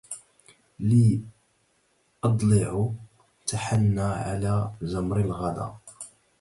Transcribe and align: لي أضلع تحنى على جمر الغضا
لي 0.79 1.21
أضلع 2.23 2.89
تحنى 3.47 4.01
على 4.01 4.71
جمر 4.81 5.19
الغضا 5.19 5.79